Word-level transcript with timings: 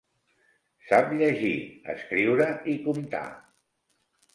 Sap 0.87 1.13
llegir, 1.21 1.53
escriure 1.95 2.51
i 2.75 2.79
comptar. 2.91 3.27